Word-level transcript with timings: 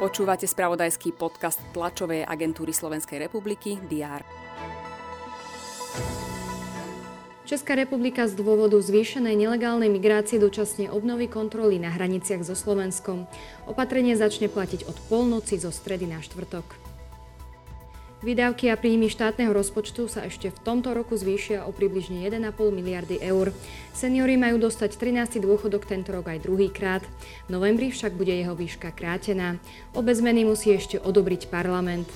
Počúvate 0.00 0.48
spravodajský 0.48 1.12
podcast 1.12 1.60
tlačovej 1.76 2.24
agentúry 2.24 2.72
Slovenskej 2.72 3.20
republiky 3.20 3.76
DR. 3.84 4.24
Česká 7.44 7.74
republika 7.74 8.24
z 8.24 8.38
dôvodu 8.38 8.78
zvýšenej 8.80 9.34
nelegálnej 9.34 9.90
migrácie 9.92 10.40
dočasne 10.40 10.86
obnoví 10.88 11.26
kontroly 11.26 11.76
na 11.76 11.90
hraniciach 11.92 12.46
so 12.46 12.56
Slovenskom. 12.56 13.26
Opatrenie 13.68 14.16
začne 14.16 14.46
platiť 14.46 14.86
od 14.88 14.96
polnoci 15.10 15.60
zo 15.60 15.68
stredy 15.68 16.08
na 16.08 16.22
štvrtok. 16.24 16.89
Výdavky 18.20 18.68
a 18.68 18.76
príjmy 18.76 19.08
štátneho 19.08 19.48
rozpočtu 19.48 20.04
sa 20.04 20.28
ešte 20.28 20.52
v 20.52 20.58
tomto 20.60 20.92
roku 20.92 21.16
zvýšia 21.16 21.64
o 21.64 21.72
približne 21.72 22.20
1,5 22.28 22.52
miliardy 22.68 23.16
eur. 23.16 23.48
Seniori 23.96 24.36
majú 24.36 24.60
dostať 24.60 24.92
13. 24.92 25.40
dôchodok 25.40 25.88
tento 25.88 26.12
rok 26.12 26.28
aj 26.28 26.44
druhýkrát. 26.44 27.00
V 27.00 27.48
novembri 27.48 27.88
však 27.88 28.12
bude 28.12 28.36
jeho 28.36 28.52
výška 28.52 28.92
krátená. 28.92 29.56
Obe 29.96 30.12
zmeny 30.12 30.44
musí 30.44 30.68
ešte 30.68 31.00
odobriť 31.00 31.48
parlament. 31.48 32.12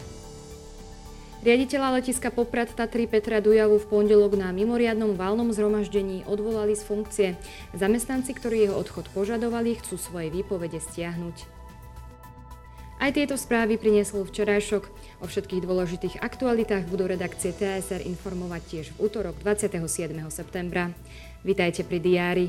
Riaditeľa 1.41 1.97
letiska 1.97 2.29
Poprad 2.29 2.69
Tatry 2.77 3.09
Petra 3.09 3.41
Dujavu 3.41 3.81
v 3.81 3.89
pondelok 3.89 4.37
na 4.37 4.53
mimoriadnom 4.53 5.17
valnom 5.17 5.57
zhromaždení 5.57 6.29
odvolali 6.29 6.77
z 6.77 6.85
funkcie. 6.85 7.29
Zamestnanci, 7.73 8.37
ktorí 8.37 8.69
jeho 8.69 8.77
odchod 8.77 9.09
požadovali, 9.17 9.81
chcú 9.81 9.97
svoje 9.97 10.29
výpovede 10.29 10.85
stiahnuť. 10.85 11.64
Aj 13.03 13.11
tieto 13.11 13.35
správy 13.35 13.75
priniesol 13.75 14.23
včerajšok. 14.25 14.87
O 15.21 15.27
všetkých 15.27 15.67
dôležitých 15.67 16.15
aktualitách 16.23 16.87
budú 16.87 17.11
redakcie 17.11 17.51
TSR 17.51 18.07
informovať 18.07 18.63
tiež 18.71 18.87
v 18.95 19.11
útorok 19.11 19.35
27. 19.43 20.15
septembra. 20.31 20.95
Vitajte 21.43 21.83
pri 21.83 21.99
diári. 21.99 22.49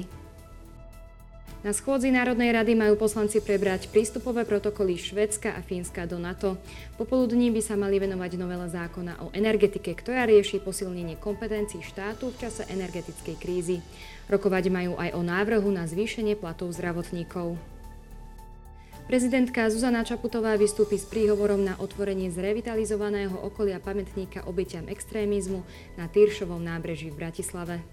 Na 1.66 1.74
schôdzi 1.74 2.14
Národnej 2.14 2.54
rady 2.54 2.78
majú 2.78 2.94
poslanci 2.94 3.42
prebrať 3.42 3.90
prístupové 3.90 4.46
protokoly 4.46 5.02
Švedska 5.02 5.58
a 5.58 5.66
Fínska 5.66 6.06
do 6.06 6.22
NATO. 6.22 6.62
Popoludní 6.94 7.50
by 7.50 7.58
sa 7.66 7.74
mali 7.74 7.98
venovať 7.98 8.38
novela 8.38 8.70
zákona 8.70 9.26
o 9.26 9.34
energetike, 9.34 9.98
ktorá 9.98 10.30
rieši 10.30 10.62
posilnenie 10.62 11.18
kompetencií 11.18 11.82
štátu 11.82 12.30
v 12.30 12.38
čase 12.38 12.70
energetickej 12.70 13.36
krízy. 13.42 13.82
Rokovať 14.30 14.70
majú 14.70 14.94
aj 14.94 15.18
o 15.18 15.26
návrhu 15.26 15.74
na 15.74 15.90
zvýšenie 15.90 16.38
platov 16.38 16.70
zdravotníkov. 16.70 17.75
Prezidentka 19.06 19.70
Zuzana 19.70 20.02
Čaputová 20.02 20.58
vystúpi 20.58 20.98
s 20.98 21.06
príhovorom 21.06 21.62
na 21.62 21.78
otvorenie 21.78 22.34
zrevitalizovaného 22.34 23.38
okolia 23.38 23.78
pamätníka 23.78 24.42
obeťam 24.50 24.90
extrémizmu 24.90 25.62
na 25.94 26.10
Týršovom 26.10 26.58
nábreží 26.58 27.14
v 27.14 27.22
Bratislave. 27.22 27.86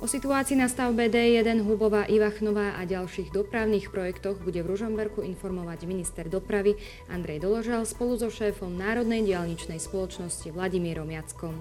O 0.00 0.08
situácii 0.08 0.60
na 0.60 0.68
stavbe 0.68 1.08
D1 1.08 1.64
Hubová 1.64 2.04
Ivachnová 2.12 2.76
a 2.76 2.84
ďalších 2.84 3.32
dopravných 3.32 3.88
projektoch 3.88 4.36
bude 4.44 4.60
v 4.60 4.68
Ružomberku 4.68 5.24
informovať 5.24 5.88
minister 5.88 6.28
dopravy 6.28 6.76
Andrej 7.08 7.40
Doložal 7.40 7.88
spolu 7.88 8.20
so 8.20 8.28
šéfom 8.28 8.76
Národnej 8.76 9.24
dialničnej 9.24 9.80
spoločnosti 9.80 10.52
Vladimírom 10.52 11.08
Jackom. 11.08 11.56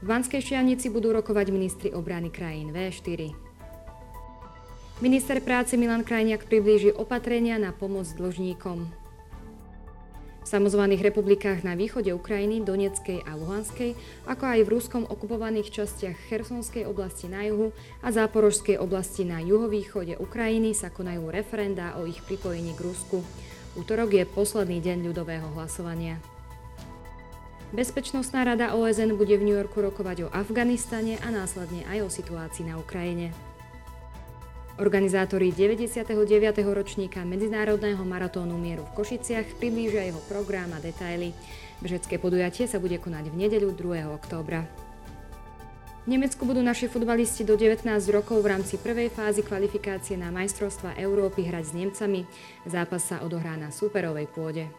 V 0.00 0.04
Banskej 0.08 0.40
Šiavnici 0.40 0.88
budú 0.88 1.12
rokovať 1.12 1.52
ministri 1.52 1.88
obrany 1.92 2.32
krajín 2.32 2.72
V4. 2.72 3.51
Minister 5.00 5.40
práce 5.40 5.78
Milan 5.80 6.04
Krajniak 6.04 6.44
priblíži 6.50 6.92
opatrenia 6.92 7.56
na 7.56 7.72
pomoc 7.72 8.04
dlžníkom. 8.12 8.90
V 10.42 10.46
samozvaných 10.50 11.06
republikách 11.06 11.62
na 11.62 11.78
východe 11.78 12.10
Ukrajiny, 12.10 12.66
Donetskej 12.66 13.22
a 13.22 13.38
Luhanskej, 13.38 13.94
ako 14.26 14.42
aj 14.42 14.60
v 14.66 14.72
ruskom 14.74 15.02
okupovaných 15.06 15.70
častiach 15.70 16.18
Chersonskej 16.26 16.82
oblasti 16.82 17.30
na 17.30 17.46
juhu 17.46 17.70
a 18.02 18.10
Záporožskej 18.10 18.76
oblasti 18.82 19.22
na 19.22 19.38
juhovýchode 19.38 20.18
Ukrajiny 20.18 20.74
sa 20.74 20.90
konajú 20.90 21.30
referendá 21.30 21.94
o 21.96 22.10
ich 22.10 22.18
pripojení 22.26 22.74
k 22.74 22.84
Rusku. 22.84 23.22
Útorok 23.78 24.18
je 24.18 24.26
posledný 24.26 24.82
deň 24.82 24.98
ľudového 25.14 25.46
hlasovania. 25.54 26.18
Bezpečnostná 27.72 28.44
rada 28.44 28.76
OSN 28.76 29.16
bude 29.16 29.38
v 29.38 29.46
New 29.48 29.56
Yorku 29.56 29.80
rokovať 29.80 30.28
o 30.28 30.32
Afganistane 30.34 31.16
a 31.22 31.32
následne 31.32 31.86
aj 31.88 32.04
o 32.04 32.08
situácii 32.10 32.68
na 32.68 32.76
Ukrajine. 32.76 33.51
Organizátori 34.80 35.52
99. 35.52 36.16
ročníka 36.72 37.20
Medzinárodného 37.28 38.00
maratónu 38.08 38.56
mieru 38.56 38.88
v 38.88 39.04
Košiciach 39.04 39.60
priblížia 39.60 40.08
jeho 40.08 40.16
program 40.24 40.72
a 40.72 40.80
detaily. 40.80 41.36
Bežecké 41.84 42.16
podujatie 42.16 42.64
sa 42.64 42.80
bude 42.80 42.96
konať 42.96 43.28
v 43.28 43.36
nedeľu 43.36 43.76
2. 43.76 44.08
októbra. 44.16 44.64
V 46.02 46.06
Nemecku 46.08 46.48
budú 46.48 46.64
naši 46.64 46.88
futbalisti 46.88 47.44
do 47.44 47.52
19 47.52 47.84
rokov 48.16 48.40
v 48.40 48.48
rámci 48.48 48.80
prvej 48.80 49.12
fázy 49.12 49.44
kvalifikácie 49.44 50.16
na 50.16 50.32
majstrovstva 50.32 50.96
Európy 50.96 51.44
hrať 51.44 51.64
s 51.68 51.72
Nemcami. 51.76 52.24
Zápas 52.64 53.12
sa 53.12 53.20
odohrá 53.20 53.60
na 53.60 53.68
superovej 53.68 54.24
pôde. 54.32 54.72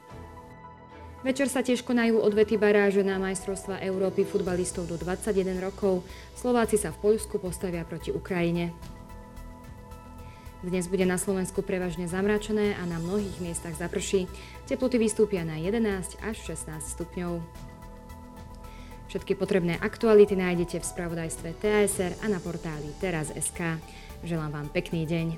Večer 1.21 1.53
sa 1.53 1.61
tiež 1.61 1.85
konajú 1.85 2.17
odvety 2.17 2.57
baráže 2.57 3.05
na 3.05 3.21
majstrovstva 3.21 3.77
Európy 3.85 4.25
futbalistov 4.25 4.89
do 4.89 4.97
21 4.97 5.61
rokov. 5.61 6.01
Slováci 6.33 6.81
sa 6.81 6.89
v 6.89 7.13
Poľsku 7.13 7.37
postavia 7.37 7.85
proti 7.85 8.09
Ukrajine. 8.09 8.73
Dnes 10.63 10.87
bude 10.87 11.03
na 11.03 11.19
Slovensku 11.19 11.59
prevažne 11.59 12.07
zamračené 12.07 12.79
a 12.79 12.87
na 12.87 12.95
mnohých 12.95 13.35
miestach 13.43 13.75
zaprší. 13.75 14.31
Teploty 14.63 14.95
vystúpia 14.95 15.43
na 15.43 15.59
11 15.59 16.23
až 16.23 16.39
16 16.39 16.79
stupňov. 16.79 17.43
Všetky 19.11 19.35
potrebné 19.35 19.75
aktuality 19.83 20.39
nájdete 20.39 20.79
v 20.79 20.87
spravodajstve 20.87 21.59
TASR 21.59 22.15
a 22.23 22.31
na 22.31 22.39
portáli 22.39 22.95
teraz.sk. 23.03 23.75
Želám 24.23 24.51
vám 24.55 24.67
pekný 24.71 25.03
deň. 25.03 25.35